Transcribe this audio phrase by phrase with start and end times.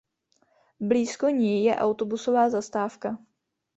[0.79, 3.17] Blízko ní je autobusová zastávka.